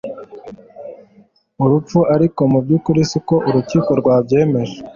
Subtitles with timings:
[1.63, 4.75] urupfu ariko mubyukuri siko urukiko rwabyemeje